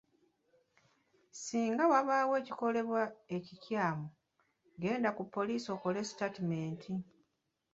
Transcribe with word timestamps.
Singa 1.41 1.83
wabaawo 1.91 2.33
ekikolebwa 2.41 3.03
ekikyamu, 3.35 4.07
genda 4.81 5.09
ku 5.17 5.23
poliisi 5.33 5.67
okole 5.75 5.99
sitaatimenti. 6.09 6.91